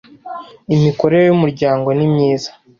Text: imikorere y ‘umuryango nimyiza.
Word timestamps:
imikorere 0.75 1.23
y 1.27 1.33
‘umuryango 1.37 1.87
nimyiza. 1.97 2.49